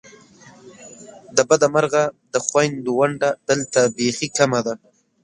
[1.35, 2.03] د بده مرغه
[2.33, 4.73] د خوېندو ونډه دلته بیخې کمه ده!